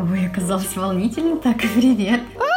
[0.00, 1.36] Ой, оказалось волнительно.
[1.36, 2.20] Так, привет.
[2.38, 2.50] А,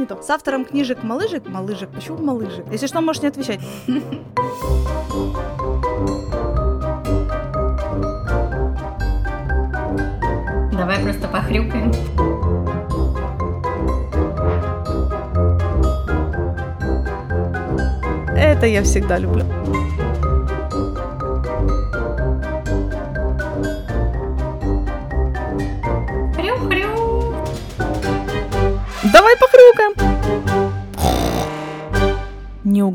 [0.00, 0.20] не то.
[0.22, 1.46] С автором книжек «Малыжик».
[1.46, 1.90] «Малыжик».
[1.90, 2.64] Почему «Малыжик»?
[2.72, 3.60] Если что, можешь не отвечать.
[10.72, 11.92] Давай просто похрюкаем.
[18.34, 19.44] Это я всегда люблю.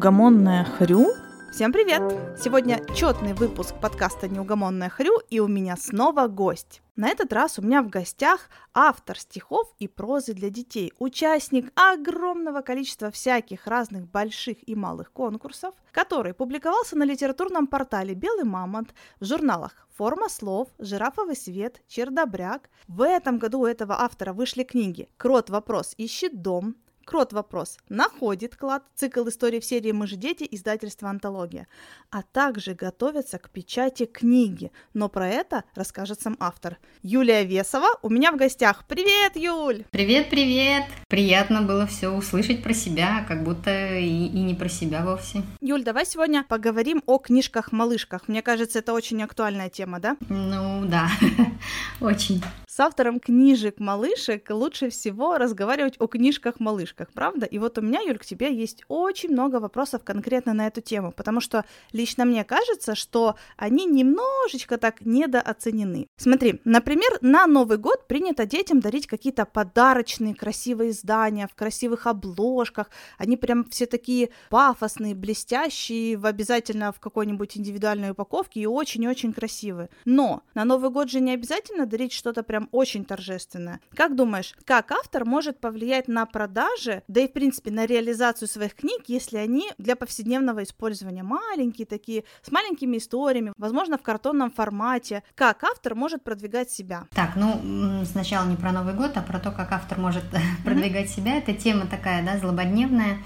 [0.06, 1.08] Неугомонная хрю
[1.52, 2.04] Всем привет!
[2.40, 6.84] Сегодня четный выпуск подкаста «Неугомонная хрю» и у меня снова гость.
[6.96, 12.62] На этот раз у меня в гостях автор стихов и прозы для детей, участник огромного
[12.62, 19.26] количества всяких разных больших и малых конкурсов, который публиковался на литературном портале «Белый мамонт», в
[19.26, 22.70] журналах «Форма слов», «Жирафовый свет», «Чердобряк».
[22.88, 28.56] В этом году у этого автора вышли книги «Крот вопрос ищет дом», Крот вопрос находит
[28.56, 31.68] клад, цикл истории в серии «Мы же дети», издательство «Антология»,
[32.10, 36.80] а также готовится к печати книги, но про это расскажет сам автор.
[37.04, 38.86] Юлия Весова у меня в гостях.
[38.88, 39.86] Привет, Юль!
[39.92, 40.86] Привет-привет!
[41.08, 45.44] Приятно было все услышать про себя, как будто и, и не про себя вовсе.
[45.62, 48.28] Юль, давай сегодня поговорим о книжках-малышках.
[48.28, 50.18] Мне кажется, это очень актуальная тема, да?
[50.28, 51.08] Ну да,
[52.02, 52.42] очень.
[52.76, 57.46] С автором книжек-малышек лучше всего разговаривать о книжках-малышках, правда?
[57.46, 61.12] И вот у меня, Юль, к тебе есть очень много вопросов конкретно на эту тему,
[61.12, 66.08] потому что лично мне кажется, что они немножечко так недооценены.
[66.18, 72.90] Смотри, например, на Новый год принято детям дарить какие-то подарочные красивые издания в красивых обложках.
[73.18, 79.90] Они прям все такие пафосные, блестящие, в обязательно в какой-нибудь индивидуальной упаковке и очень-очень красивые.
[80.06, 83.80] Но на Новый год же не обязательно дарить что-то прям очень торжественное.
[83.96, 88.76] Как думаешь, как автор может повлиять на продажи, да и в принципе на реализацию своих
[88.76, 95.24] книг, если они для повседневного использования маленькие такие, с маленькими историями, возможно, в картонном формате?
[95.36, 97.08] Как автор может продвигать себя?
[97.14, 100.24] Так, ну сначала не про Новый год, а про то, как автор может
[100.64, 101.38] продвигать себя.
[101.38, 103.20] Это тема такая, да, злободневная.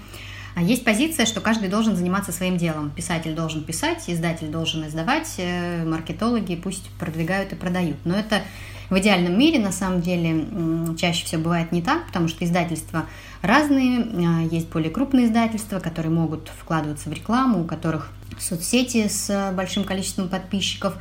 [0.54, 2.90] А есть позиция, что каждый должен заниматься своим делом.
[2.90, 7.96] Писатель должен писать, издатель должен издавать, э, маркетологи пусть продвигают и продают.
[8.04, 8.42] Но это
[8.90, 10.44] в идеальном мире на самом деле
[10.98, 13.06] чаще всего бывает не так, потому что издательства
[13.40, 19.52] разные, а, есть более крупные издательства, которые могут вкладываться в рекламу, у которых соцсети с
[19.54, 20.94] большим количеством подписчиков,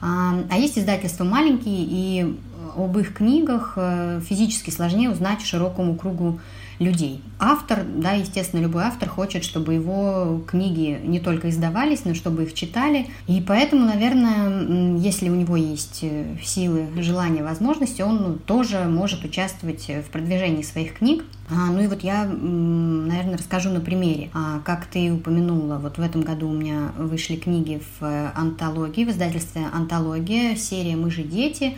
[0.00, 2.36] а, а есть издательства маленькие, и
[2.76, 6.40] об их книгах э, физически сложнее узнать широкому кругу
[6.84, 7.20] людей.
[7.38, 12.54] Автор, да, естественно, любой автор хочет, чтобы его книги не только издавались, но чтобы их
[12.54, 13.06] читали.
[13.26, 19.24] И поэтому, наверное, если у него есть э, силы, желания, возможности, он ну, тоже может
[19.24, 21.24] участвовать в продвижении своих книг.
[21.50, 24.30] А, ну и вот я, наверное, расскажу на примере.
[24.32, 29.10] А, как ты упомянула, вот в этом году у меня вышли книги в антологии, в
[29.10, 31.76] издательстве «Антология», серия «Мы же дети»,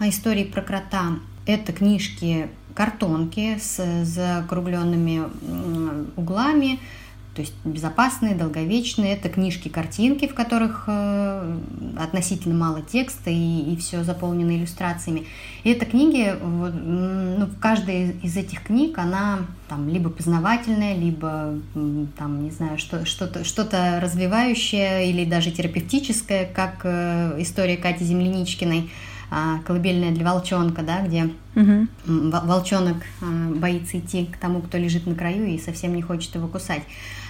[0.00, 1.18] истории про крота.
[1.46, 5.24] Это книжки картонки с закругленными
[6.16, 6.78] углами,
[7.38, 9.14] то есть безопасные, долговечные.
[9.14, 11.58] Это книжки-картинки, в которых э,
[11.96, 15.24] относительно мало текста и, и все заполнено иллюстрациями.
[15.62, 21.54] И это книги, ну, в каждой из этих книг она там либо познавательная, либо
[22.16, 28.90] там, не знаю, что, что-то, что-то развивающее или даже терапевтическое, как э, история Кати Земляничкиной
[29.66, 31.86] колыбельная для волчонка, да, где угу.
[32.06, 36.48] волчонок а, боится идти к тому, кто лежит на краю и совсем не хочет его
[36.48, 36.82] кусать.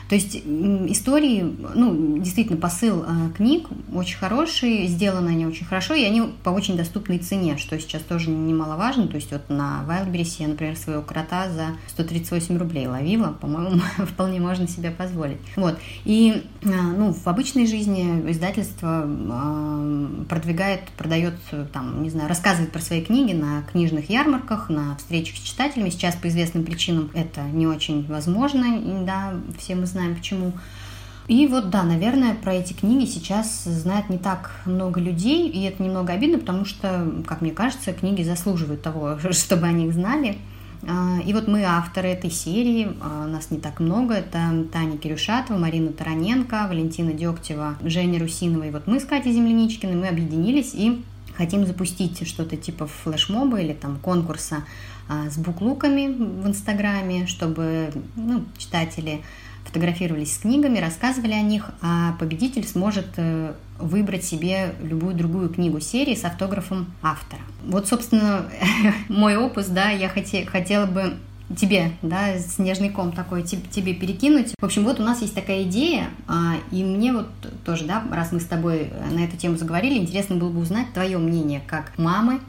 [0.09, 1.43] То есть истории,
[1.75, 6.77] ну, действительно, посыл э, книг очень хороший, сделаны они очень хорошо, и они по очень
[6.77, 9.07] доступной цене, что сейчас тоже немаловажно.
[9.09, 14.41] То есть вот на Wildberries я, например, своего крота за 138 рублей ловила, по-моему, вполне
[14.41, 15.39] можно себе позволить.
[15.57, 15.79] Вот.
[16.07, 21.35] И, э, ну, в обычной жизни издательство э, продвигает, продает,
[21.75, 25.91] там, не знаю, рассказывает про свои книги на книжных ярмарках, на встречах с читателями.
[25.91, 30.53] Сейчас по известным причинам это не очень возможно, да, все мы знаем, знаем почему.
[31.27, 35.83] И вот, да, наверное, про эти книги сейчас знает не так много людей, и это
[35.83, 40.39] немного обидно, потому что, как мне кажется, книги заслуживают того, чтобы они их знали.
[40.87, 45.59] А, и вот мы авторы этой серии, а, нас не так много, это Таня Кирюшатова,
[45.59, 51.05] Марина Тараненко, Валентина Дегтева, Женя Русинова, и вот мы с Катей Земляничкиной, мы объединились и
[51.37, 54.65] хотим запустить что-то типа флешмоба или там конкурса
[55.09, 59.23] а, с буклуками в Инстаграме, чтобы ну, читатели
[59.69, 65.79] фотографировались с книгами, рассказывали о них, а победитель сможет э, выбрать себе любую другую книгу
[65.79, 67.43] серии с автографом автора.
[67.65, 68.47] Вот, собственно,
[69.09, 71.15] мой опус, да, я хоте, хотела бы
[71.57, 74.55] тебе, да, снежный ком такой тебе перекинуть.
[74.59, 77.29] В общем, вот у нас есть такая идея, а, и мне вот
[77.65, 81.17] тоже, да, раз мы с тобой на эту тему заговорили, интересно было бы узнать твое
[81.19, 82.41] мнение как мамы,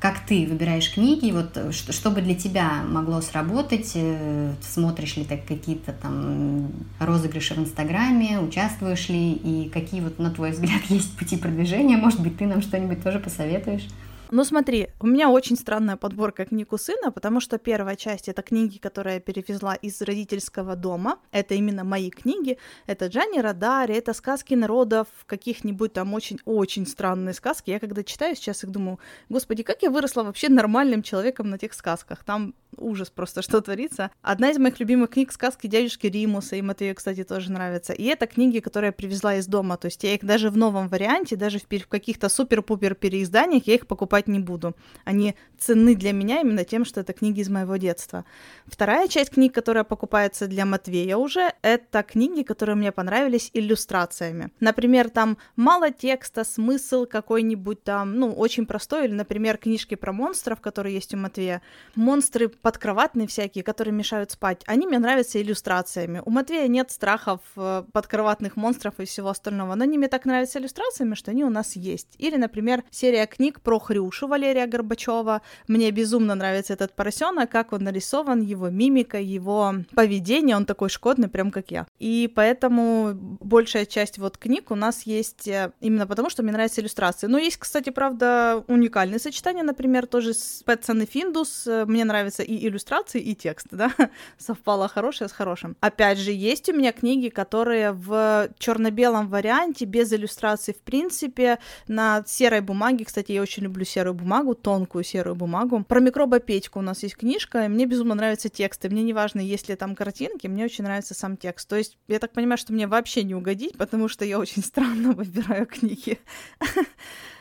[0.00, 5.24] как ты выбираешь книги, вот что, что бы для тебя могло сработать, э, смотришь ли
[5.24, 11.16] ты какие-то там розыгрыши в Инстаграме, участвуешь ли, и какие вот, на твой взгляд, есть
[11.16, 13.86] пути продвижения, может быть, ты нам что-нибудь тоже посоветуешь?
[14.30, 18.42] Ну смотри, у меня очень странная подборка книг у сына, потому что первая часть— это
[18.42, 21.18] книги, которые я перевезла из родительского дома.
[21.32, 22.56] Это именно мои книги.
[22.86, 27.70] Это Джанни Радари, это сказки народов, каких-нибудь там очень-очень странные сказки.
[27.70, 28.98] Я когда читаю сейчас их думаю,
[29.28, 32.24] господи, как я выросла вообще нормальным человеком на тех сказках.
[32.24, 34.10] Там ужас просто, что творится.
[34.22, 37.92] Одна из моих любимых книг— сказки дядюшки Римуса, им это кстати, тоже нравится.
[37.92, 40.88] И это книги, которые я привезла из дома, то есть я их даже в новом
[40.88, 44.74] варианте, даже в каких-то супер-пупер переизданиях, я их покупать не буду.
[45.04, 48.24] Они ценны для меня именно тем, что это книги из моего детства.
[48.66, 54.50] Вторая часть книг, которая покупается для Матвея уже, это книги, которые мне понравились иллюстрациями.
[54.60, 60.60] Например, там мало текста, смысл какой-нибудь там, ну, очень простой, или, например, книжки про монстров,
[60.60, 61.62] которые есть у Матвея.
[61.94, 66.22] Монстры подкроватные всякие, которые мешают спать, они мне нравятся иллюстрациями.
[66.24, 70.58] У Матвея нет страхов э, подкроватных монстров и всего остального, но они мне так нравятся
[70.58, 72.14] иллюстрациями, что они у нас есть.
[72.18, 75.42] Или, например, серия книг про Хрюшу Валерия Горбачева.
[75.68, 81.28] Мне безумно нравится этот поросенок, как он нарисован, его мимика, его поведение, он такой шкодный,
[81.28, 81.86] прям как я.
[81.98, 86.80] И поэтому большая часть вот книг у нас есть э, именно потому, что мне нравятся
[86.80, 87.26] иллюстрации.
[87.26, 91.66] Но есть, кстати, правда, уникальные сочетания, например, тоже с Пэтсон и Финдус.
[91.86, 93.92] Мне нравится и иллюстрации, и текст, да,
[94.38, 95.76] совпало хорошее с хорошим.
[95.80, 101.58] Опять же, есть у меня книги, которые в черно-белом варианте, без иллюстраций в принципе,
[101.88, 105.84] на серой бумаге, кстати, я очень люблю серую бумагу, тонкую серую бумагу.
[105.84, 109.38] Про микроба Петьку у нас есть книжка, и мне безумно нравятся тексты, мне не важно,
[109.38, 111.68] есть ли там картинки, мне очень нравится сам текст.
[111.68, 115.12] То есть, я так понимаю, что мне вообще не угодить, потому что я очень странно
[115.12, 116.18] выбираю книги.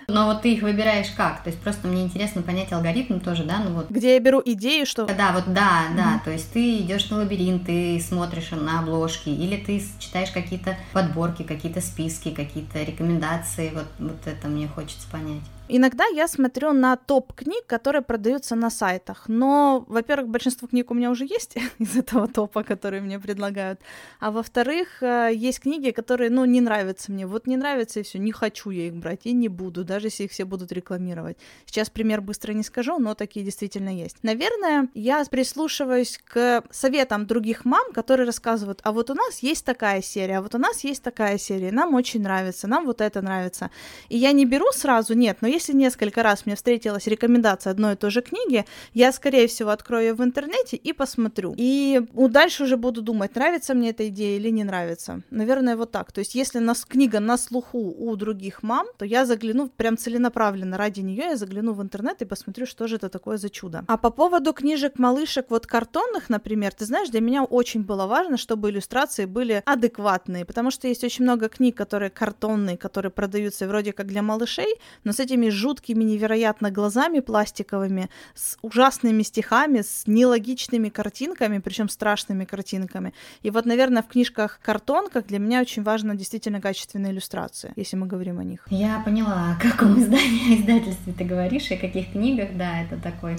[0.07, 1.41] Но вот ты их выбираешь как?
[1.41, 3.63] То есть просто мне интересно понять алгоритм тоже, да?
[3.63, 3.89] Ну вот.
[3.89, 5.07] Где я беру идеи, что...
[5.07, 5.95] Да, вот да, mm-hmm.
[5.95, 6.21] да.
[6.23, 11.41] То есть ты идешь на лабиринт, ты смотришь на обложки, или ты читаешь какие-то подборки,
[11.41, 13.71] какие-то списки, какие-то рекомендации.
[13.73, 15.41] Вот, вот это мне хочется понять.
[15.67, 19.23] Иногда я смотрю на топ книг, которые продаются на сайтах.
[19.27, 23.79] Но, во-первых, большинство книг у меня уже есть из этого топа, которые мне предлагают.
[24.19, 27.25] А во-вторых, э, есть книги, которые, ну, не нравятся мне.
[27.25, 30.25] Вот не нравится и все, не хочу я их брать и не буду, даже если
[30.25, 31.37] их все будут рекламировать.
[31.65, 34.17] Сейчас пример быстро не скажу, но такие действительно есть.
[34.21, 40.03] Наверное, я прислушиваюсь к советам других мам, которые рассказывают, а вот у нас есть такая
[40.03, 43.71] серия, а вот у нас есть такая серия, нам очень нравится, нам вот это нравится.
[44.09, 47.95] И я не беру сразу, нет, но если несколько раз мне встретилась рекомендация одной и
[47.95, 51.53] той же книги, я, скорее всего, открою ее в интернете и посмотрю.
[51.57, 55.21] И дальше уже буду думать, нравится мне эта идея или не нравится.
[55.31, 56.11] Наверное, вот так.
[56.11, 60.77] То есть, если нас книга на слуху у других мам, то я загляну прям целенаправленно
[60.77, 63.83] ради нее, я загляну в интернет и посмотрю, что же это такое за чудо.
[63.87, 68.37] А по поводу книжек малышек вот картонных, например, ты знаешь, для меня очень было важно,
[68.37, 73.93] чтобы иллюстрации были адекватные, потому что есть очень много книг, которые картонные, которые продаются вроде
[73.93, 80.03] как для малышей, но с этими такими жуткими, невероятно глазами пластиковыми, с ужасными стихами, с
[80.07, 83.13] нелогичными картинками, причем страшными картинками.
[83.43, 88.39] И вот, наверное, в книжках-картонках для меня очень важно действительно качественная иллюстрация, если мы говорим
[88.39, 88.65] о них.
[88.69, 93.37] Я поняла, о каком издании, издательстве ты говоришь, и о каких книгах, да, это такой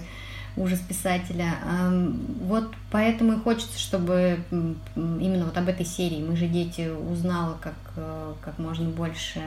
[0.56, 1.54] ужас писателя.
[2.42, 4.38] Вот поэтому и хочется, чтобы
[4.96, 9.40] именно вот об этой серии «Мы же дети» узнала как, э, как можно больше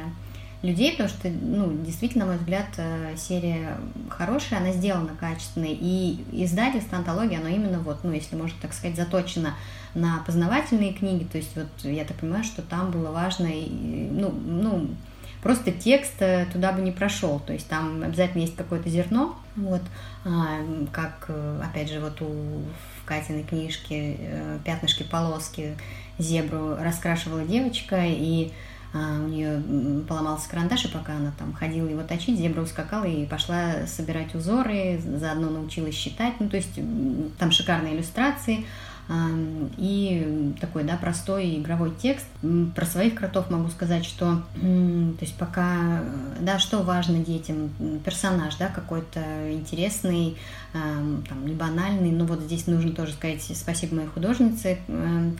[0.62, 3.78] людей, потому что, ну, действительно, на мой взгляд, э, серия
[4.10, 8.98] хорошая, она сделана качественной, и издательство, антология, оно именно вот, ну, если можно так сказать,
[8.98, 9.56] заточено
[9.94, 14.89] на познавательные книги, то есть вот я так понимаю, что там было важно, ну, ну,
[15.42, 19.82] просто текст э, туда бы не прошел, то есть там обязательно есть какое-то зерно, вот,
[20.25, 20.60] а,
[20.92, 22.63] как, э, опять же, вот у
[23.01, 24.18] в Катиной книжке
[24.63, 25.75] «Пятнышки полоски»
[26.20, 28.51] зебру раскрашивала девочка, и
[28.93, 33.86] у нее поломался карандаш, и пока она там ходила его точить, зебра ускакала и пошла
[33.86, 36.79] собирать узоры, заодно научилась считать, ну, то есть
[37.38, 38.65] там шикарные иллюстрации,
[39.78, 42.28] и такой, да, простой игровой текст.
[42.75, 46.04] Про своих кротов могу сказать, что, то есть пока,
[46.39, 47.72] да, что важно детям,
[48.06, 50.38] персонаж, да, какой-то интересный,
[50.74, 54.78] там, не банальный, но вот здесь нужно тоже сказать спасибо моей художнице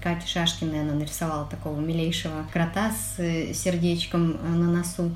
[0.02, 5.12] Кате Шашкиной, она нарисовала такого милейшего крота с э, сердечком э, на носу.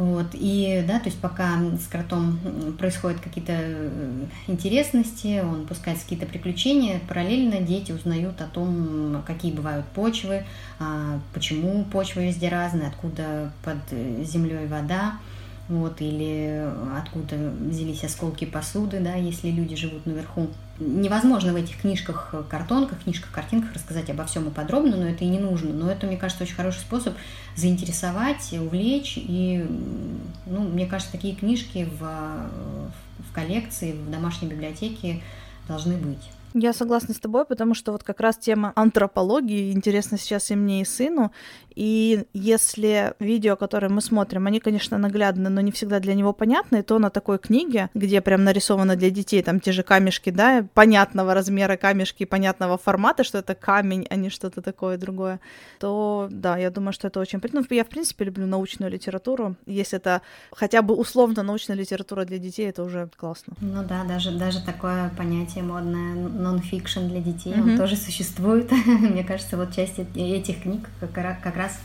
[0.00, 2.38] Вот, и, да, то есть пока с кротом
[2.78, 9.84] происходят какие-то э, интересности, он пускает какие-то приключения, параллельно дети узнают о том, какие бывают
[9.88, 10.44] почвы,
[10.78, 13.76] а, почему почва везде разная, откуда под
[14.24, 15.18] землей вода,
[15.68, 16.66] вот, или
[16.96, 20.48] откуда взялись осколки посуды, да, если люди живут наверху.
[20.80, 25.28] Невозможно в этих книжках, картонках, книжках, картинках рассказать обо всем и подробно, но это и
[25.28, 25.72] не нужно.
[25.72, 27.14] Но это, мне кажется, очень хороший способ
[27.54, 29.14] заинтересовать, увлечь.
[29.16, 29.66] И,
[30.46, 35.20] ну, мне кажется, такие книжки в, в коллекции, в домашней библиотеке
[35.68, 36.30] должны быть.
[36.54, 40.82] Я согласна с тобой, потому что вот как раз тема антропологии интересна сейчас и мне,
[40.82, 41.30] и сыну.
[41.76, 46.82] И если видео, которые мы смотрим, они, конечно, наглядны, но не всегда для него понятны,
[46.82, 51.34] то на такой книге, где прям нарисовано для детей там те же камешки, да, понятного
[51.34, 55.40] размера камешки, понятного формата, что это камень, а не что-то такое другое,
[55.78, 57.40] то да, я думаю, что это очень.
[57.52, 59.56] Ну, я, в принципе, люблю научную литературу.
[59.66, 63.54] Если это хотя бы условно научная литература для детей, это уже классно.
[63.60, 67.72] Ну да, даже, даже такое понятие модное нон-фикшн для детей, mm-hmm.
[67.72, 68.70] он тоже существует.
[68.86, 71.78] Мне кажется, вот часть этих книг как, как раз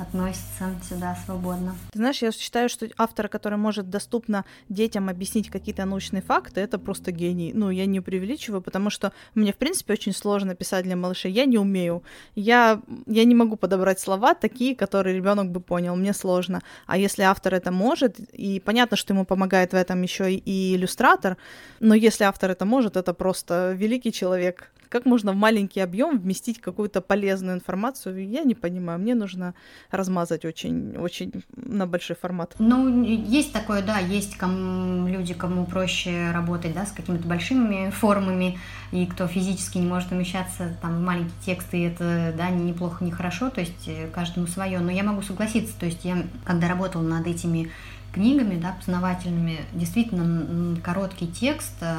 [0.00, 1.76] относится сюда свободно.
[1.92, 6.78] Ты знаешь, я считаю, что автор, который может доступно детям объяснить какие-то научные факты, это
[6.78, 7.52] просто гений.
[7.54, 11.32] Ну, я не преувеличиваю, потому что мне, в принципе, очень сложно писать для малышей.
[11.32, 12.02] Я не умею.
[12.34, 15.96] Я, я не могу подобрать слова такие, которые ребенок бы понял.
[15.96, 16.60] Мне сложно.
[16.86, 21.36] А если автор это может, и понятно, что ему помогает в этом еще и иллюстратор,
[21.80, 24.70] но если автор это может, это просто великий человек.
[24.90, 28.98] Как можно в маленький объем вместить какую-то полезную информацию, я не понимаю.
[28.98, 29.54] Мне нужно
[29.92, 32.56] размазать очень, очень на большой формат.
[32.58, 38.58] Ну, есть такое, да, есть кому, люди, кому проще работать, да, с какими-то большими формами,
[38.90, 43.50] и кто физически не может умещаться там в маленькие тексты, это, да, неплохо, не хорошо,
[43.50, 44.80] то есть э, каждому свое.
[44.80, 47.70] Но я могу согласиться, то есть я, когда работала над этими
[48.12, 51.94] книгами, да, познавательными, действительно короткий текст, э,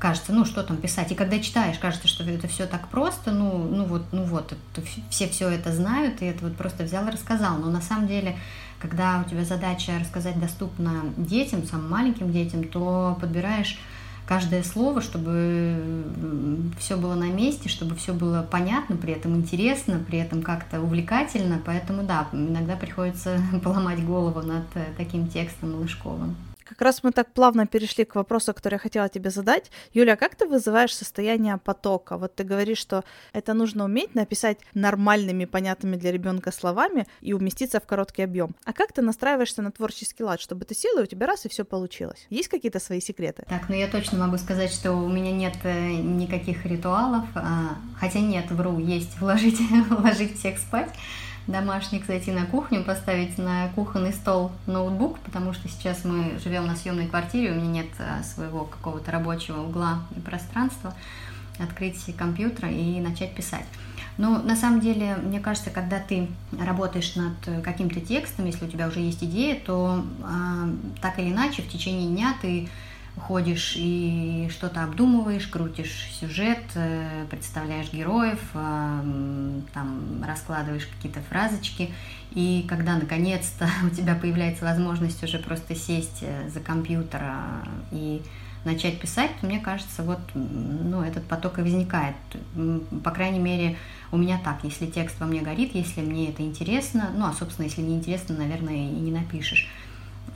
[0.00, 1.12] кажется, ну что там писать.
[1.12, 4.54] И когда читаешь, кажется, что это все так просто, ну, ну вот, ну вот,
[5.10, 7.58] все все это знают, и это вот просто взял и рассказал.
[7.58, 8.36] Но на самом деле,
[8.80, 13.78] когда у тебя задача рассказать доступно детям, самым маленьким детям, то подбираешь
[14.26, 16.04] каждое слово, чтобы
[16.78, 21.60] все было на месте, чтобы все было понятно, при этом интересно, при этом как-то увлекательно.
[21.64, 26.36] Поэтому да, иногда приходится поломать голову над э, таким текстом малышковым.
[26.70, 29.72] Как раз мы так плавно перешли к вопросу, который я хотела тебе задать.
[29.92, 32.16] Юля, как ты вызываешь состояние потока?
[32.16, 37.80] Вот ты говоришь, что это нужно уметь написать нормальными, понятными для ребенка словами и уместиться
[37.80, 38.54] в короткий объем.
[38.64, 41.48] А как ты настраиваешься на творческий лад, чтобы ты села, и у тебя раз и
[41.48, 42.26] все получилось?
[42.30, 43.44] Есть какие-то свои секреты?
[43.48, 48.20] Так, ну я точно могу сказать, что у меня нет э, никаких ритуалов, а, хотя
[48.20, 49.58] нет, вру, есть уложить,
[49.90, 50.90] уложить всех спать
[51.50, 56.76] домашних зайти на кухню, поставить на кухонный стол ноутбук, потому что сейчас мы живем на
[56.76, 60.94] съемной квартире, у меня нет а, своего какого-то рабочего угла и пространства,
[61.58, 63.66] открыть компьютер и начать писать.
[64.16, 66.28] Но на самом деле, мне кажется, когда ты
[66.58, 71.62] работаешь над каким-то текстом, если у тебя уже есть идея, то э, так или иначе
[71.62, 72.68] в течение дня ты
[73.20, 81.90] ходишь и что-то обдумываешь, крутишь сюжет, э, представляешь героев, э, там раскладываешь какие-то фразочки,
[82.32, 87.22] и когда наконец-то у тебя появляется возможность уже просто сесть э, за компьютер
[87.92, 88.22] и
[88.64, 92.16] начать писать, то мне кажется, вот ну, этот поток и возникает.
[93.02, 93.76] По крайней мере,
[94.12, 97.66] у меня так, если текст во мне горит, если мне это интересно, ну, а, собственно,
[97.66, 99.68] если не интересно, наверное, и не напишешь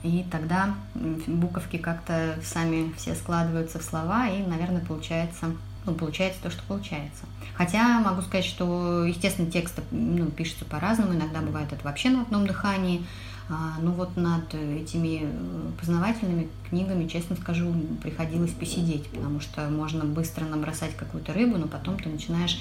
[0.05, 5.51] и тогда буковки как-то сами все складываются в слова, и, наверное, получается,
[5.85, 7.25] ну, получается то, что получается.
[7.55, 12.45] Хотя могу сказать, что, естественно, тексты ну, пишутся по-разному, иногда бывает это вообще на одном
[12.45, 13.05] дыхании,
[13.47, 20.03] а, ну вот над этими э, познавательными книгами, честно скажу, приходилось посидеть, потому что можно
[20.03, 22.59] быстро набросать какую-то рыбу, но потом ты начинаешь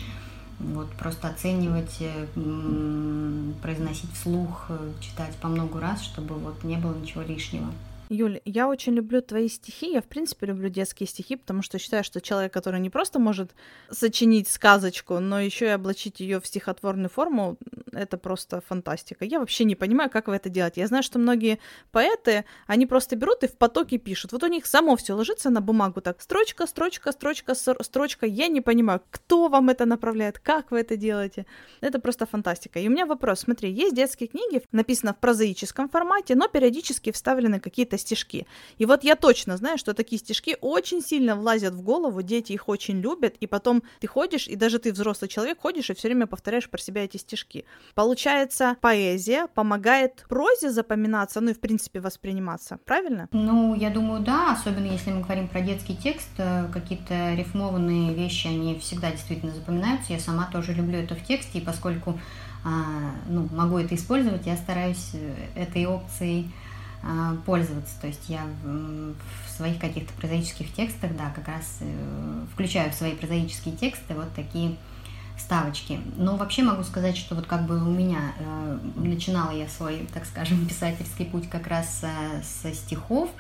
[0.58, 2.26] вот просто оценивать, э,
[3.62, 7.66] произносить вслух, э, читать по много раз, чтобы вот не было ничего лишнего.
[8.10, 9.92] Юль, я очень люблю твои стихи.
[9.92, 13.52] Я, в принципе, люблю детские стихи, потому что считаю, что человек, который не просто может
[13.90, 17.56] сочинить сказочку, но еще и облачить ее в стихотворную форму,
[17.92, 19.24] это просто фантастика.
[19.24, 20.82] Я вообще не понимаю, как вы это делаете.
[20.82, 21.58] Я знаю, что многие
[21.92, 24.32] поэты, они просто берут и в потоке пишут.
[24.32, 26.20] Вот у них само все ложится на бумагу так.
[26.20, 28.26] Строчка, строчка, строчка, строчка.
[28.26, 31.46] Я не понимаю, кто вам это направляет, как вы это делаете.
[31.80, 32.78] Это просто фантастика.
[32.78, 33.40] И у меня вопрос.
[33.40, 38.46] Смотри, есть детские книги, написано в прозаическом формате, но периодически вставлены какие-то стишки.
[38.78, 42.68] И вот я точно знаю, что такие стишки очень сильно влазят в голову, дети их
[42.68, 46.26] очень любят, и потом ты ходишь, и даже ты взрослый человек ходишь и все время
[46.26, 47.64] повторяешь про себя эти стишки.
[47.94, 53.28] Получается, поэзия помогает прозе запоминаться, ну и в принципе восприниматься, правильно?
[53.32, 58.46] Ну, я думаю, да, особенно если мы говорим про детский текст, э, какие-то рифмованные вещи,
[58.46, 60.12] они всегда действительно запоминаются.
[60.12, 62.18] Я сама тоже люблю это в тексте, и поскольку
[62.64, 66.50] а, ну, могу это использовать, я стараюсь э, этой опцией
[67.44, 68.00] пользоваться.
[68.00, 73.12] То есть я в своих каких-то прозаических текстах, да, как раз э, включаю в свои
[73.12, 74.76] прозаические тексты вот такие
[75.38, 76.00] ставочки.
[76.16, 80.24] Но вообще могу сказать, что вот как бы у меня э, начинала я свой, так
[80.26, 83.30] скажем, писательский путь как раз э, со стихов,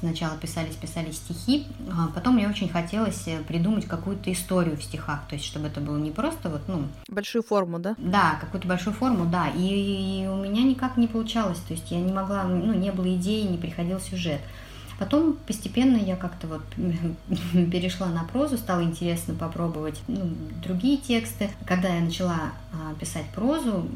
[0.00, 5.22] Сначала писались, писали стихи, а потом мне очень хотелось э, придумать какую-то историю в стихах,
[5.28, 6.84] то есть чтобы это было не просто вот, ну...
[7.08, 7.96] Большую форму, да?
[7.98, 12.00] Да, какую-то большую форму, да, и, и у меня никак не получалось, то есть я
[12.00, 14.40] не могла, ну, не было идеи, не приходил сюжет.
[14.98, 16.62] Потом постепенно я как-то вот
[17.70, 21.50] перешла на прозу, стало интересно попробовать ну, другие тексты.
[21.66, 23.88] Когда я начала а, писать прозу,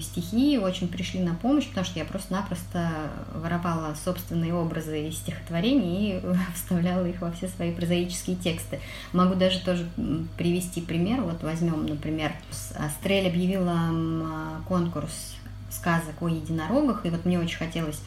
[0.00, 6.22] стихи очень пришли на помощь, потому что я просто-напросто воровала собственные образы из стихотворений и
[6.54, 8.80] вставляла их во все свои прозаические тексты.
[9.12, 9.88] Могу даже тоже
[10.36, 11.22] привести пример.
[11.22, 12.32] Вот возьмем, например,
[12.76, 15.36] Астрель объявила конкурс
[15.70, 18.00] сказок о единорогах, и вот мне очень хотелось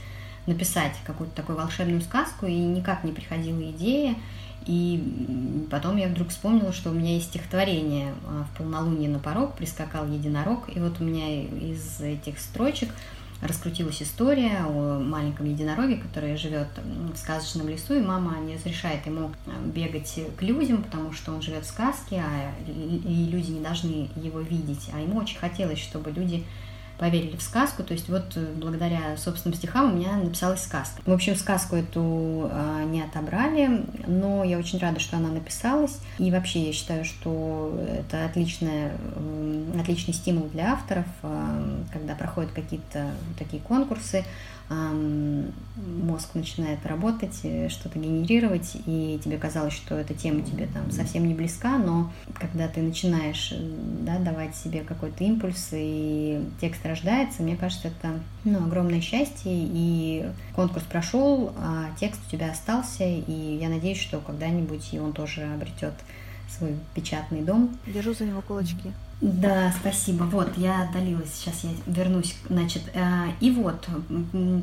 [0.45, 4.15] написать какую-то такую волшебную сказку, и никак не приходила идея.
[4.65, 9.55] И потом я вдруг вспомнила, что у меня есть стихотворение а, «В полнолуние на порог
[9.55, 10.69] прискакал единорог».
[10.75, 12.89] И вот у меня из этих строчек
[13.41, 16.67] раскрутилась история о маленьком единороге, который живет
[17.13, 21.41] в сказочном лесу, и мама не разрешает ему а, бегать к людям, потому что он
[21.41, 24.89] живет в сказке, а и люди не должны его видеть.
[24.93, 26.43] А ему очень хотелось, чтобы люди
[26.99, 27.83] поверили в сказку.
[27.83, 31.01] То есть вот э, благодаря собственным стихам у меня написалась сказка.
[31.05, 35.99] В общем, сказку эту а, не отобрали, но я очень рада, что она написалась.
[36.19, 38.91] И вообще я считаю, что это отличная,
[39.79, 44.25] отличный стимул для авторов, а, когда проходят какие-то такие конкурсы
[44.69, 51.27] мозг начинает работать, э, что-то генерировать, и тебе казалось, что эта тема тебе там совсем
[51.27, 53.57] не близка, но когда ты начинаешь э,
[54.01, 60.27] да, давать себе какой-то импульс, и текст рождается, мне кажется, это ну, огромное счастье, и
[60.55, 65.43] конкурс прошел, а текст у тебя остался, и я надеюсь, что когда-нибудь и он тоже
[65.43, 65.93] обретет
[66.57, 67.77] свой печатный дом.
[67.85, 68.91] Держу за него кулачки.
[69.21, 70.23] Да, спасибо.
[70.23, 72.35] Вот, я отдалилась, сейчас я вернусь.
[72.49, 73.87] Значит, э, и вот,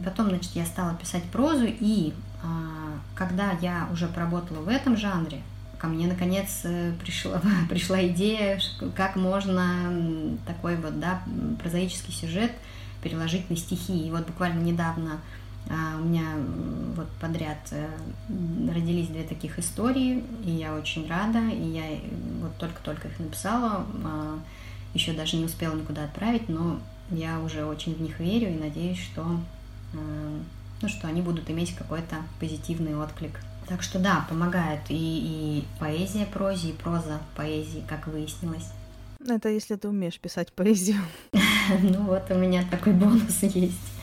[0.05, 5.43] потом, значит, я стала писать прозу, и а, когда я уже поработала в этом жанре,
[5.79, 8.59] ко мне наконец э, пришла, пришла идея,
[8.95, 11.23] как можно такой вот, да,
[11.63, 12.53] прозаический сюжет
[13.03, 14.07] переложить на стихи.
[14.07, 15.21] И вот буквально недавно
[15.69, 16.37] у меня
[16.95, 17.89] вот подряд э,
[18.73, 21.85] родились две таких истории, и я очень рада, и я
[22.41, 24.39] вот только-только их написала, а,
[24.95, 26.79] еще даже не успела никуда отправить, но
[27.11, 29.41] я уже очень в них верю и надеюсь, что,
[29.93, 30.39] э,
[30.83, 33.41] ну, что они будут иметь какой-то позитивный отклик.
[33.69, 38.71] Так что да, помогает и, и поэзия прозе, и проза поэзии, как выяснилось.
[39.29, 41.01] Это если ты умеешь писать поэзию.
[41.83, 43.96] Ну вот у меня такой бонус есть.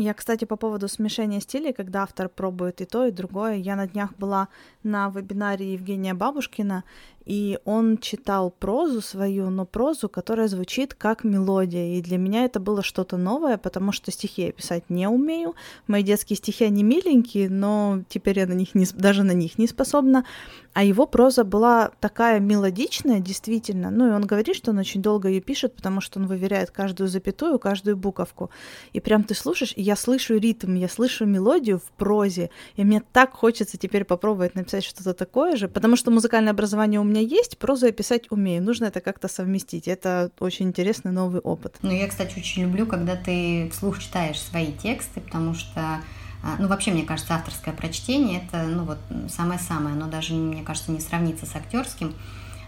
[0.00, 3.86] Я, кстати, по поводу смешения стилей, когда автор пробует и то, и другое, я на
[3.86, 4.48] днях была
[4.82, 6.84] на вебинаре Евгения Бабушкина,
[7.30, 11.96] и он читал прозу свою, но прозу, которая звучит как мелодия.
[11.96, 15.54] И для меня это было что-то новое, потому что стихи я писать не умею.
[15.86, 19.68] Мои детские стихи, они миленькие, но теперь я на них не, даже на них не
[19.68, 20.24] способна.
[20.72, 23.90] А его проза была такая мелодичная, действительно.
[23.90, 27.08] Ну и он говорит, что он очень долго ее пишет, потому что он выверяет каждую
[27.08, 28.50] запятую, каждую буковку.
[28.92, 32.50] И прям ты слушаешь, и я слышу ритм, я слышу мелодию в прозе.
[32.74, 37.04] И мне так хочется теперь попробовать написать что-то такое же, потому что музыкальное образование у
[37.04, 38.62] меня есть, прозу я писать умею.
[38.62, 39.88] Нужно это как-то совместить.
[39.88, 41.76] Это очень интересный новый опыт.
[41.82, 46.00] Ну, я, кстати, очень люблю, когда ты вслух читаешь свои тексты, потому что
[46.42, 49.94] а, ну, вообще, мне кажется, авторское прочтение это, ну, вот самое-самое.
[49.94, 52.14] Оно даже, мне кажется, не сравнится с актерским,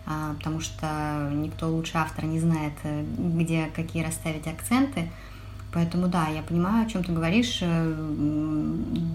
[0.06, 5.10] а, потому что никто лучше автора не знает, э, где какие расставить акценты.
[5.72, 7.94] Поэтому да, я понимаю, о чем ты говоришь, э,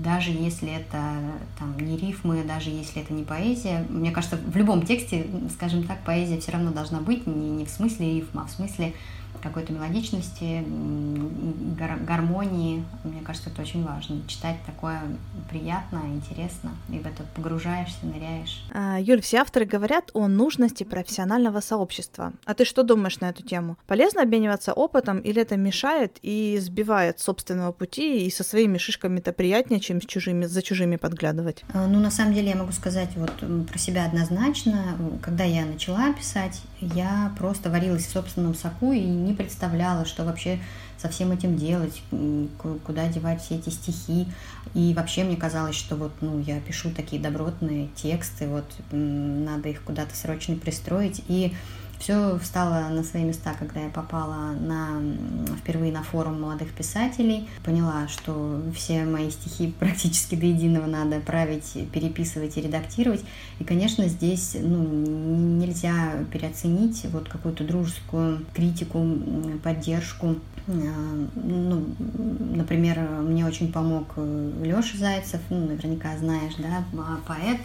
[0.03, 0.97] даже если это
[1.59, 3.85] там не рифмы, даже если это не поэзия.
[3.89, 7.69] Мне кажется, в любом тексте, скажем так, поэзия все равно должна быть, не, не в
[7.69, 8.93] смысле рифма, а в смысле
[9.41, 10.63] какой-то мелодичности,
[11.77, 12.83] гар гармонии.
[13.03, 14.21] Мне кажется, это очень важно.
[14.27, 15.01] Читать такое
[15.49, 18.63] приятно, интересно, и в это погружаешься, ныряешь.
[18.73, 22.33] А, Юль, все авторы говорят о нужности профессионального сообщества.
[22.45, 23.77] А ты что думаешь на эту тему?
[23.87, 29.79] Полезно обмениваться опытом или это мешает и сбивает собственного пути, и со своими шишками-то приятнее,
[29.79, 31.63] чем с чужими, за чужими подглядывать?
[31.73, 33.33] А, ну, на самом деле, я могу сказать вот
[33.67, 34.97] про себя однозначно.
[35.21, 40.59] Когда я начала писать, я просто варилась в собственном соку и не представляла, что вообще
[40.97, 42.01] со всем этим делать,
[42.85, 44.27] куда девать все эти стихи.
[44.73, 49.83] И вообще мне казалось, что вот, ну, я пишу такие добротные тексты, вот надо их
[49.83, 51.23] куда-то срочно пристроить.
[51.27, 51.53] И
[51.99, 55.01] все встало на свои места, когда я попала на,
[55.57, 57.47] впервые на форум молодых писателей.
[57.63, 63.23] Поняла, что все мои стихи практически до единого надо править, переписывать и редактировать.
[63.59, 69.05] И, конечно, здесь ну, нельзя переоценить вот какую-то дружескую критику,
[69.63, 70.35] поддержку.
[70.67, 71.85] А, ну,
[72.55, 76.83] например, мне очень помог Леша Зайцев, ну, наверняка знаешь, да,
[77.25, 77.57] поэт,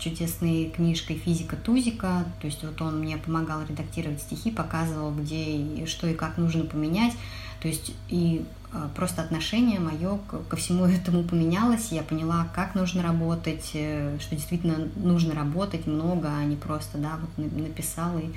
[0.00, 2.24] чудесной книжкой «Физика Тузика».
[2.40, 6.64] То есть вот он мне помогал редактировать стихи, показывал, где и что и как нужно
[6.64, 7.12] поменять.
[7.60, 11.92] То есть и а, просто отношение мое ко всему этому поменялось.
[11.92, 17.18] Я поняла, как нужно работать, э, что действительно нужно работать много, а не просто, да,
[17.20, 18.30] вот написал и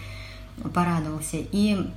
[0.70, 1.38] порадовался.
[1.38, 1.90] И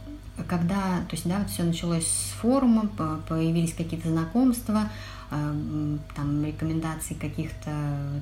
[0.48, 2.90] когда, то есть, да, вот все началось с форума,
[3.28, 4.90] появились какие-то знакомства,
[5.30, 7.70] там рекомендаций каких-то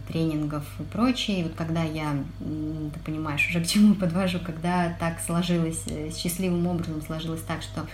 [0.09, 1.41] тренингов и прочее.
[1.41, 6.67] И вот когда я, ты понимаешь, уже к чему подвожу, когда так сложилось, э, счастливым
[6.67, 7.87] образом сложилось так, что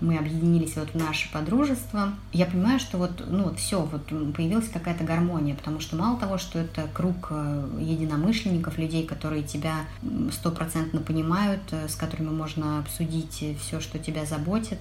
[0.00, 4.68] мы объединились вот в наше подружество, я понимаю, что вот, ну вот все, вот появилась
[4.68, 9.86] какая-то гармония, потому что мало того, что это круг э, единомышленников, людей, которые тебя
[10.32, 14.80] стопроцентно понимают, э, с которыми можно обсудить все, что тебя заботит,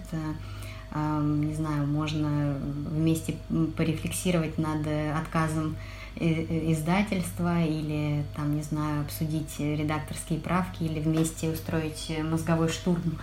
[0.95, 2.56] не знаю, можно
[2.89, 3.36] вместе
[3.76, 5.76] порефлексировать над отказом
[6.19, 13.19] издательства или, там, не знаю, обсудить редакторские правки или вместе устроить мозговой штурм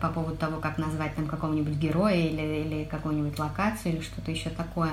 [0.00, 4.50] по поводу того, как назвать там какого-нибудь героя или, или какую-нибудь локацию или что-то еще
[4.50, 4.90] такое.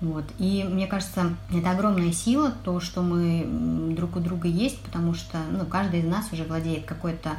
[0.00, 0.24] Вот.
[0.38, 5.38] И мне кажется, это огромная сила, то, что мы друг у друга есть, потому что
[5.52, 7.36] ну, каждый из нас уже владеет какой-то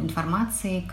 [0.00, 0.88] информацией,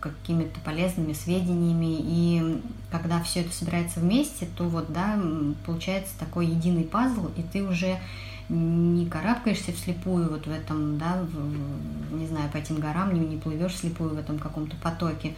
[0.00, 1.98] какими-то полезными сведениями.
[2.00, 5.18] И когда все это собирается вместе, то вот, да,
[5.66, 7.98] получается такой единый пазл, и ты уже
[8.48, 13.36] не карабкаешься вслепую вот в этом, да, в, не знаю, по этим горам, не, не
[13.36, 15.34] плывешь вслепую в этом каком-то потоке,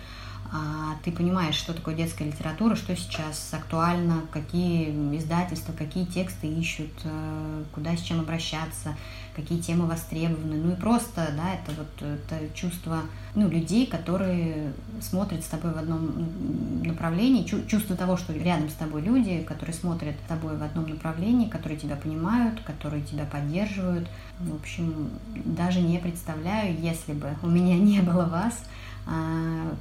[0.53, 6.93] а ты понимаешь, что такое детская литература, что сейчас актуально, какие издательства, какие тексты ищут,
[7.05, 8.97] э, куда с чем обращаться,
[9.35, 10.57] какие темы востребованы.
[10.57, 13.01] Ну и просто, да, это вот это чувство
[13.35, 19.03] ну, людей, которые смотрят с тобой в одном направлении, чувство того, что рядом с тобой
[19.03, 24.09] люди, которые смотрят с тобой в одном направлении, которые тебя понимают, которые тебя поддерживают.
[24.39, 25.11] В общем,
[25.45, 28.63] даже не представляю, если бы у меня не было вас,
[29.07, 29.75] а,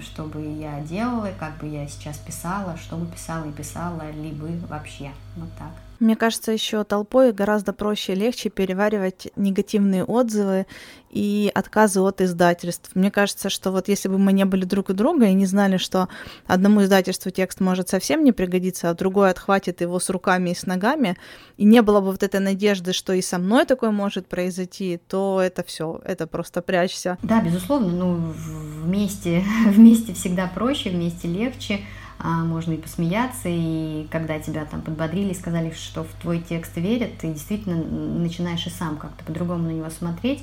[0.00, 4.46] что бы я делала, как бы я сейчас писала, что бы писала и писала, либо
[4.68, 5.10] вообще.
[5.36, 5.72] Вот так.
[6.04, 10.66] Мне кажется, еще толпой гораздо проще и легче переваривать негативные отзывы
[11.08, 12.90] и отказы от издательств.
[12.94, 15.78] Мне кажется, что вот если бы мы не были друг у друга и не знали,
[15.78, 16.10] что
[16.46, 20.66] одному издательству текст может совсем не пригодиться, а другой отхватит его с руками и с
[20.66, 21.16] ногами,
[21.56, 25.40] и не было бы вот этой надежды, что и со мной такое может произойти, то
[25.40, 27.16] это все, это просто прячься.
[27.22, 28.34] Да, безусловно, ну
[28.82, 31.80] вместе, вместе всегда проще, вместе легче
[32.18, 37.32] можно и посмеяться, и когда тебя там подбодрили, сказали, что в твой текст верят, ты
[37.32, 40.42] действительно начинаешь и сам как-то по-другому на него смотреть,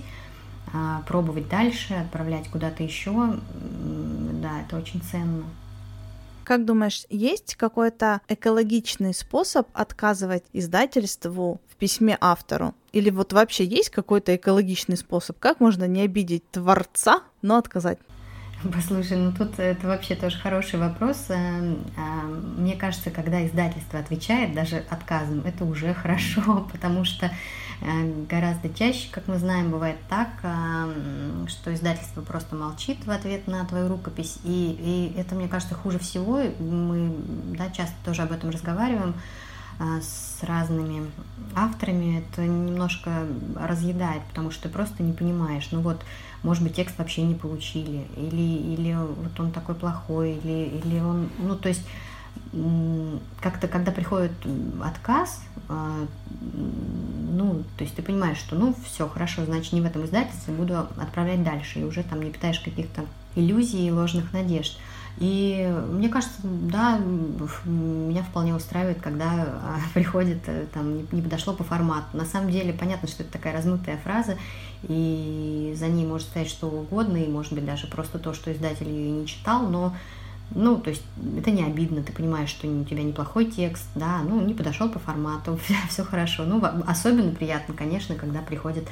[0.74, 3.36] а, пробовать дальше, отправлять куда-то еще.
[4.42, 5.44] Да, это очень ценно.
[6.44, 12.74] Как думаешь, есть какой-то экологичный способ отказывать издательству в письме автору?
[12.92, 15.40] Или вот вообще есть какой-то экологичный способ?
[15.40, 18.00] Как можно не обидеть творца, но отказать?
[18.74, 21.26] Послушай, ну тут это вообще тоже хороший вопрос.
[21.30, 22.24] Э, а,
[22.58, 27.32] мне кажется, когда издательство отвечает даже отказом, это уже хорошо, потому что
[27.82, 30.30] э, гораздо чаще, как мы знаем, бывает так,
[31.48, 36.00] что издательство просто молчит в ответ на твою рукопись, и, и это, мне кажется, хуже
[36.00, 36.42] всего.
[36.60, 37.16] Мы
[37.58, 39.16] да, часто тоже об этом разговариваем
[40.02, 41.10] с разными
[41.56, 46.02] авторами, это немножко разъедает, потому что ты просто не понимаешь, ну вот,
[46.44, 51.30] может быть, текст вообще не получили, или, или вот он такой плохой, или, или он,
[51.40, 51.84] ну, то есть
[53.42, 54.32] как-то, когда приходит
[54.84, 56.06] отказ, а,
[57.32, 60.78] ну, то есть ты понимаешь, что, ну, все хорошо, значит, не в этом издательстве, буду
[60.78, 64.78] отправлять дальше, и уже там не питаешь каких-то иллюзий и ложных надежд.
[65.18, 71.64] И мне кажется, да, меня вполне устраивает, когда а, приходит, э, там, не подошло по
[71.64, 72.06] формату.
[72.14, 74.38] На самом деле, понятно, что это такая размытая фраза,
[74.84, 78.90] и за ней может стоять что угодно, и, может быть, даже просто то, что издатель
[78.90, 79.94] ее не читал, но
[80.54, 81.04] ну, то есть
[81.38, 85.00] это не обидно, ты понимаешь, что у тебя неплохой текст, да, ну, не подошел по
[85.00, 85.58] формату,
[85.90, 86.44] все хорошо.
[86.44, 88.86] Ну, особенно приятно, конечно, когда приходят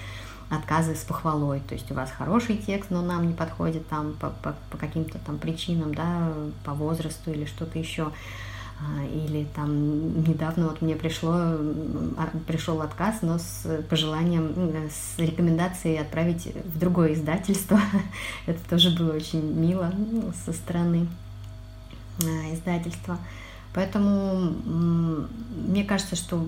[0.49, 1.61] отказы с похвалой.
[1.61, 5.19] То есть у вас хороший текст, но нам не подходит там по, по, по каким-то
[5.19, 6.33] там причинам, да,
[6.63, 8.11] по возрасту или что-то еще.
[8.81, 15.99] А, или там недавно вот мне пришло, а, пришел отказ, но с пожеланием, с рекомендацией
[15.99, 17.79] отправить в другое издательство.
[18.45, 19.93] Это тоже было очень мило
[20.45, 21.07] со стороны
[22.23, 23.17] а, издательства.
[23.73, 24.55] Поэтому
[25.69, 26.43] мне кажется, что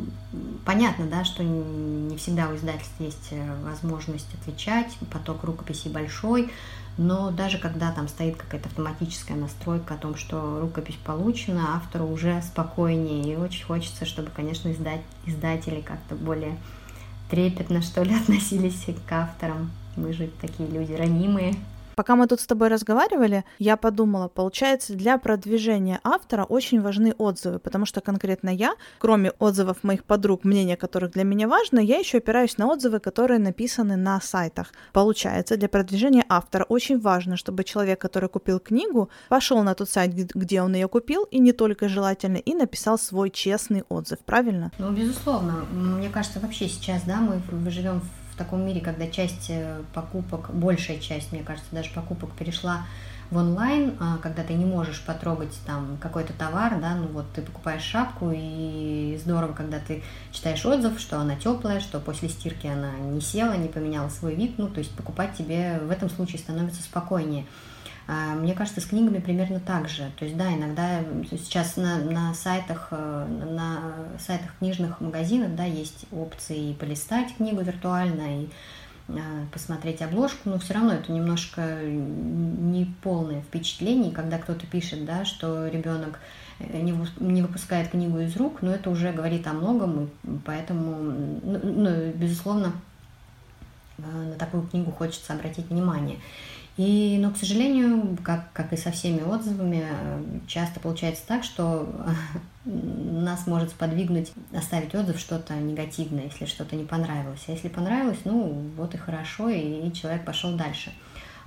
[0.66, 6.52] понятно, да, что не всегда у издательств есть э, возможность отвечать, поток рукописей большой,
[6.98, 12.42] но даже когда там стоит какая-то автоматическая настройка о том, что рукопись получена, автору уже
[12.42, 16.58] спокойнее, и очень хочется, чтобы, конечно, издать, издатели как-то более
[17.30, 19.72] трепетно, что ли, относились к авторам.
[19.96, 21.56] Мы же такие люди ранимые.
[22.02, 27.60] Пока мы тут с тобой разговаривали, я подумала, получается, для продвижения автора очень важны отзывы,
[27.60, 32.18] потому что конкретно я, кроме отзывов моих подруг, мнения которых для меня важно, я еще
[32.18, 34.74] опираюсь на отзывы, которые написаны на сайтах.
[34.94, 40.16] Получается, для продвижения автора очень важно, чтобы человек, который купил книгу, пошел на тот сайт,
[40.16, 44.72] где он ее купил, и не только желательно, и написал свой честный отзыв, правильно?
[44.80, 45.68] Ну, безусловно.
[45.72, 51.00] Мне кажется, вообще сейчас, да, мы живем в таком мире, когда часть э, покупок, большая
[51.00, 52.86] часть, мне кажется, даже покупок перешла
[53.30, 57.42] в онлайн, а, когда ты не можешь потрогать там какой-то товар, да, ну вот ты
[57.42, 62.92] покупаешь шапку, и здорово, когда ты читаешь отзыв, что она теплая, что после стирки она
[62.92, 66.84] не села, не поменяла свой вид, ну, то есть покупать тебе в этом случае становится
[66.84, 67.46] спокойнее.
[68.08, 70.12] А, мне кажется, с книгами примерно так же.
[70.18, 76.06] То есть, да, иногда сейчас на, на сайтах, э, на сайтах книжных магазинов, да, есть
[76.12, 78.50] опции полистать книгу виртуально, и
[79.08, 79.14] э,
[79.54, 85.68] посмотреть обложку, но все равно это немножко не полное впечатление, когда кто-то пишет, да, что
[85.68, 86.20] ребенок
[86.60, 90.10] э, не, не выпускает книгу из рук, но это уже говорит о многом, и
[90.44, 90.96] поэтому,
[91.44, 92.74] ну, ну, безусловно,
[94.00, 96.18] на такую книгу хочется обратить внимание.
[96.78, 99.86] И, но, к сожалению, как, как и со всеми отзывами,
[100.48, 101.88] часто получается так, что
[102.66, 107.44] нас может сподвигнуть оставить отзыв что-то негативное, если что-то не понравилось.
[107.48, 110.92] А если понравилось, ну вот и хорошо, и, человек пошел дальше.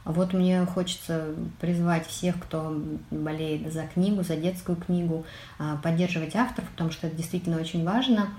[0.04, 1.28] Вот мне хочется
[1.60, 2.78] призвать всех, кто
[3.10, 5.24] болеет за книгу, за детскую книгу,
[5.58, 8.28] а, поддерживать авторов, потому что это действительно очень важно–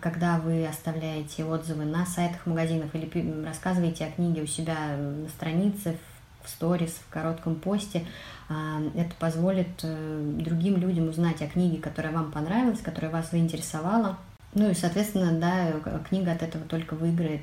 [0.00, 5.96] когда вы оставляете отзывы на сайтах магазинов или рассказываете о книге у себя на странице,
[6.46, 8.04] в сторис, в коротком посте,
[8.48, 14.16] а, это позволит э, другим людям узнать о книге, которая вам понравилась, которая вас заинтересовала.
[14.54, 15.72] Ну и, соответственно, да,
[16.08, 17.42] книга от этого только выиграет.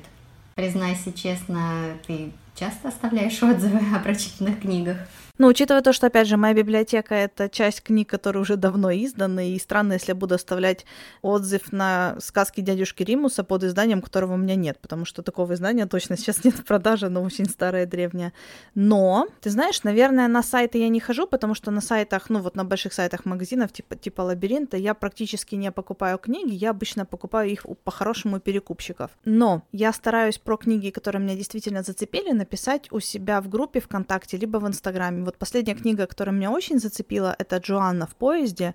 [0.54, 4.98] Признайся честно, ты часто оставляешь отзывы о прочитанных книгах?
[5.36, 9.50] Ну, учитывая то, что, опять же, моя библиотека— это часть книг, которые уже давно изданы,
[9.50, 10.86] и странно, если я буду оставлять
[11.22, 15.86] отзыв на сказки дядюшки Римуса под изданием, которого у меня нет, потому что такого издания
[15.86, 18.32] точно сейчас нет в продаже, оно очень старое, древнее.
[18.76, 22.54] Но, ты знаешь, наверное, на сайты я не хожу, потому что на сайтах, ну, вот
[22.54, 27.50] на больших сайтах магазинов, типа, типа Лабиринта, я практически не покупаю книги, я обычно покупаю
[27.50, 29.10] их по-хорошему перекупщиков.
[29.24, 34.36] Но я стараюсь про книги, которые меня действительно зацепили, написать у себя в группе ВКонтакте,
[34.36, 38.74] либо в Инстаграме, вот последняя книга, которая меня очень зацепила, это Джоанна в поезде.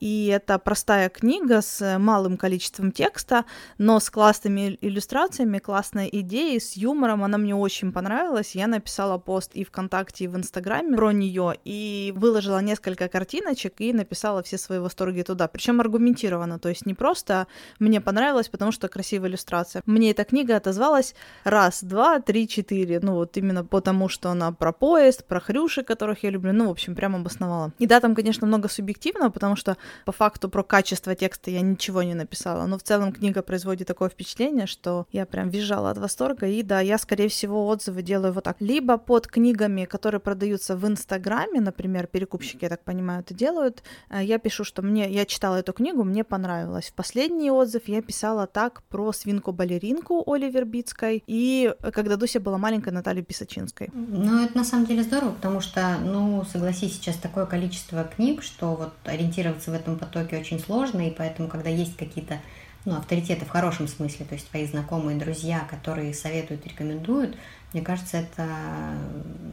[0.00, 3.44] И это простая книга с малым количеством текста,
[3.78, 7.24] но с классными иллюстрациями, классной идеей, с юмором.
[7.24, 8.54] Она мне очень понравилась.
[8.54, 13.92] Я написала пост и ВКонтакте, и в Инстаграме про нее, и выложила несколько картиночек и
[13.92, 15.48] написала все свои восторги туда.
[15.48, 17.46] Причем аргументированно, то есть не просто
[17.78, 19.82] мне понравилось, потому что красивая иллюстрация.
[19.86, 23.00] Мне эта книга отозвалась раз, два, три, четыре.
[23.00, 26.52] Ну вот именно потому, что она про поезд, про хрюши, которых я люблю.
[26.52, 27.72] Ну, в общем, прям обосновала.
[27.78, 32.02] И да, там, конечно, много субъективного, потому что по факту про качество текста я ничего
[32.02, 36.46] не написала, но в целом книга производит такое впечатление, что я прям визжала от восторга,
[36.46, 38.56] и да, я, скорее всего, отзывы делаю вот так.
[38.60, 44.24] Либо под книгами, которые продаются в Инстаграме, например, перекупщики, я так понимаю, это делают, э,
[44.24, 46.88] я пишу, что мне, я читала эту книгу, мне понравилось.
[46.88, 52.90] В последний отзыв я писала так про свинку-балеринку Оли Вербицкой и когда Дуся была маленькая
[52.90, 53.90] Натальи Писачинской.
[53.92, 58.74] Ну, это на самом деле здорово, потому что, ну, согласись, сейчас такое количество книг, что
[58.74, 62.38] вот ориентироваться в этом потоке очень сложно, и поэтому, когда есть какие-то
[62.84, 67.36] ну, авторитеты в хорошем смысле, то есть твои знакомые, друзья, которые советуют, рекомендуют,
[67.72, 68.48] мне кажется, это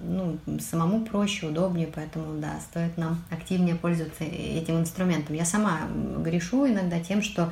[0.04, 5.36] ну, самому проще, удобнее, поэтому, да, стоит нам активнее пользоваться этим инструментом.
[5.36, 5.82] Я сама
[6.20, 7.52] грешу иногда тем, что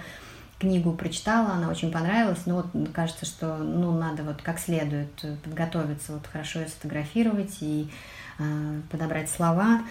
[0.60, 6.14] книгу прочитала, она очень понравилась, но вот кажется, что ну, надо вот как следует подготовиться,
[6.14, 7.90] вот хорошо ее сфотографировать и
[8.40, 9.82] э, подобрать слова.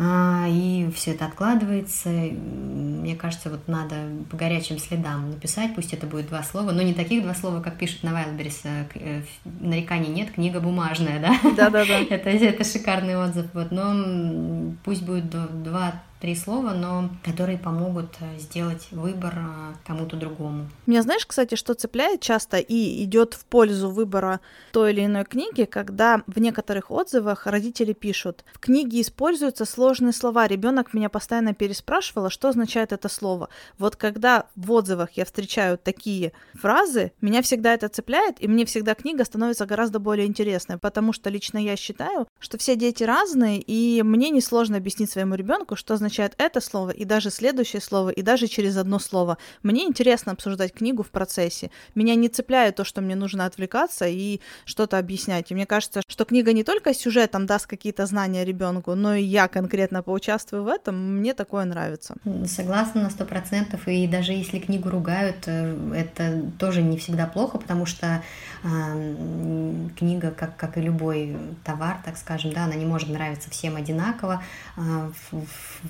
[0.00, 2.08] А, и все это откладывается.
[2.08, 3.96] Мне кажется, вот надо
[4.30, 7.78] по горячим следам написать, пусть это будет два слова, но не таких два слова, как
[7.78, 9.22] пишет на э, э,
[9.60, 11.36] нареканий нет, книга бумажная, да?
[11.56, 11.98] Да-да-да.
[12.10, 18.38] это, это шикарный отзыв, вот, но пусть будет два три слова, но которые помогут э,
[18.38, 20.68] сделать выбор э, кому-то другому.
[20.86, 24.40] Меня знаешь, кстати, что цепляет часто и идет в пользу выбора
[24.72, 30.48] той или иной книги, когда в некоторых отзывах родители пишут, в книге используются сложные слова,
[30.48, 33.48] ребенок меня постоянно переспрашивал, что означает это слово.
[33.78, 38.94] Вот когда в отзывах я встречаю такие фразы, меня всегда это цепляет, и мне всегда
[38.94, 44.02] книга становится гораздо более интересной, потому что лично я считаю, что все дети разные, и
[44.02, 48.22] мне несложно объяснить своему ребенку, что означает означает это слово, и даже следующее слово, и
[48.22, 49.36] даже через одно слово.
[49.62, 51.70] Мне интересно обсуждать книгу в процессе.
[51.94, 55.50] Меня не цепляет то, что мне нужно отвлекаться и что-то объяснять.
[55.50, 59.48] И мне кажется, что книга не только сюжетом даст какие-то знания ребенку, но и я
[59.48, 61.18] конкретно поучаствую в этом.
[61.18, 62.14] Мне такое нравится.
[62.46, 63.86] Согласна на сто процентов.
[63.86, 68.22] И даже если книгу ругают, э, это тоже не всегда плохо, потому что
[68.64, 73.76] э, книга, как, как и любой товар, так скажем, да, она не может нравиться всем
[73.76, 74.42] одинаково.
[74.76, 75.10] Э,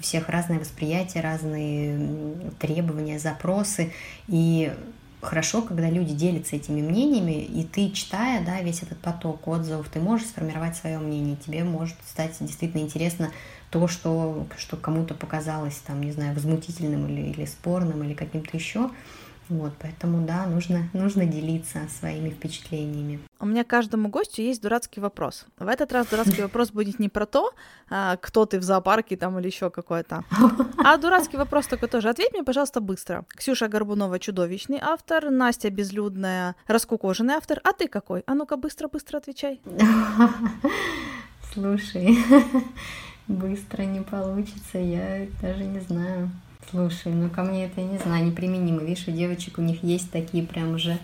[0.09, 3.93] всех разное восприятие, разные требования, запросы.
[4.27, 4.73] И
[5.21, 10.01] хорошо, когда люди делятся этими мнениями, и ты, читая да, весь этот поток отзывов, ты
[10.01, 11.37] можешь сформировать свое мнение.
[11.37, 13.31] Тебе может стать действительно интересно
[13.71, 18.91] то, что, что кому-то показалось, там, не знаю, возмутительным или, или спорным, или каким-то еще.
[19.49, 23.21] Вот, поэтому, да, нужно, нужно делиться своими впечатлениями.
[23.41, 25.47] У меня каждому гостю есть дурацкий вопрос.
[25.59, 27.53] В этот раз дурацкий вопрос будет не про то,
[27.89, 30.25] а, кто ты в зоопарке там или еще какой-то,
[30.85, 32.11] а дурацкий вопрос такой тоже.
[32.11, 33.25] Ответь мне, пожалуйста, быстро.
[33.29, 38.25] Ксюша Горбунова чудовищный автор, Настя Безлюдная раскукоженный автор, а ты какой?
[38.27, 39.61] А ну-ка быстро-быстро отвечай.
[41.55, 42.19] Слушай,
[43.29, 46.31] быстро не получится, я даже не знаю.
[46.71, 48.83] Слушай, ну ко мне это, не знаю, неприменимо.
[48.83, 50.99] Видишь, у девочек у них есть такие прям уже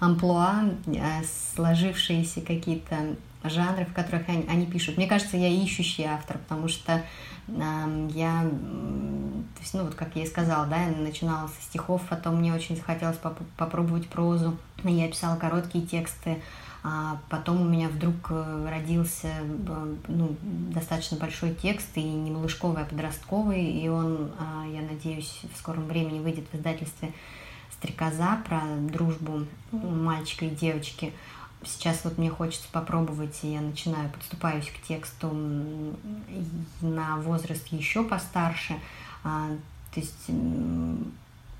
[0.00, 1.22] амплуа, э,
[1.54, 4.96] сложившиеся какие-то жанры, в которых они, они пишут.
[4.96, 7.02] Мне кажется, я ищущий автор, потому что
[7.48, 12.02] э, я, то есть, ну вот как я и сказала, да, я начинала со стихов,
[12.08, 16.42] потом мне очень захотелось поп попробовать прозу, я писала короткие тексты,
[16.88, 19.34] а потом у меня вдруг э, родился
[20.06, 20.36] ну,
[20.72, 25.86] достаточно большой текст, и не малышковый, а подростковый, и он, а, я надеюсь, в скором
[25.86, 27.12] времени выйдет в издательстве
[27.72, 31.12] «Стрекоза» про дружбу мальчика и девочки.
[31.64, 35.34] Сейчас вот мне хочется попробовать, и я начинаю, подступаюсь к тексту
[36.82, 38.74] на возраст еще постарше.
[39.24, 39.48] А,
[39.92, 40.30] то есть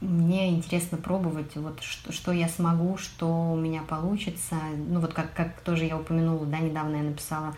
[0.00, 4.56] мне интересно пробовать, вот что, что я смогу, что у меня получится.
[4.88, 7.54] Ну вот как, как тоже я упомянула, да, недавно я написала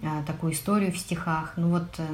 [0.00, 1.54] э, такую историю в стихах.
[1.56, 2.06] Ну вот э,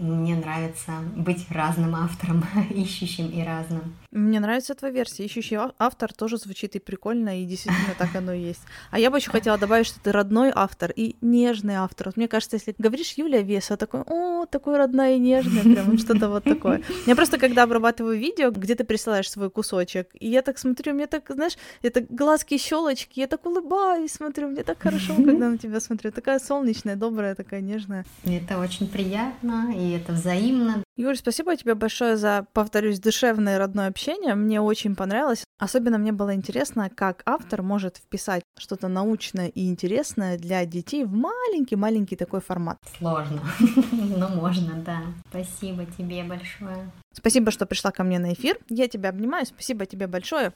[0.00, 3.94] мне нравится быть разным автором, ищущим и разным.
[4.10, 5.24] Мне нравится твоя версия.
[5.24, 8.62] Ищущий автор тоже звучит и прикольно, и действительно так оно и есть.
[8.90, 12.12] А я бы еще хотела добавить, что ты родной автор и нежный автор.
[12.16, 16.44] мне кажется, если говоришь Юлия Веса, такой, о, такой родная и нежная, прям что-то вот
[16.44, 16.82] такое.
[17.06, 21.06] Я просто, когда обрабатываю видео, где ты присылаешь свой кусочек, и я так смотрю, мне
[21.06, 25.80] так, знаешь, это глазки щелочки, я так улыбаюсь, смотрю, мне так хорошо, когда на тебя
[25.80, 26.12] смотрю.
[26.12, 28.04] Такая солнечная, добрая, такая нежная.
[28.24, 30.82] Это очень приятно, и это взаимно.
[30.96, 34.34] Юль, спасибо тебе большое за, повторюсь, душевное родное общение.
[34.34, 35.44] Мне очень понравилось.
[35.58, 41.12] Особенно мне было интересно, как автор может вписать что-то научное и интересное для детей в
[41.12, 42.78] маленький-маленький такой формат.
[42.98, 43.42] Сложно,
[43.92, 45.02] но можно, да.
[45.28, 46.90] Спасибо тебе большое.
[47.12, 48.58] Спасибо, что пришла ко мне на эфир.
[48.68, 49.46] Я тебя обнимаю.
[49.46, 50.52] Спасибо тебе большое.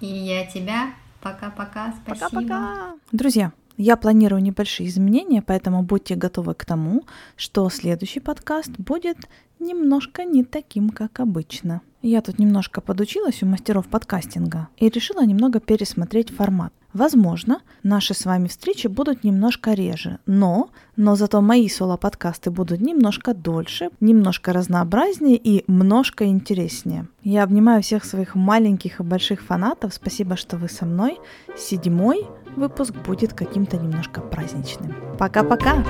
[0.00, 0.94] И я тебя.
[1.20, 1.94] Пока-пока.
[2.04, 2.30] Спасибо.
[2.30, 2.94] Пока-пока.
[3.10, 7.04] Друзья, Я планирую небольшие изменения, поэтому будьте готовы к тому,
[7.36, 9.28] что следующий подкаст будет
[9.60, 11.80] немножко не таким, как обычно.
[12.02, 16.72] Я тут немножко подучилась у мастеров подкастинга и решила немного пересмотреть формат.
[16.94, 23.34] Возможно, наши с вами встречи будут немножко реже, но, но зато мои соло-подкасты будут немножко
[23.34, 27.06] дольше, немножко разнообразнее и немножко интереснее.
[27.22, 29.92] Я обнимаю всех своих маленьких и больших фанатов.
[29.92, 31.18] Спасибо, что вы со мной.
[31.58, 32.26] Седьмой
[32.58, 34.94] выпуск будет каким-то немножко праздничным.
[35.18, 35.84] Пока-пока!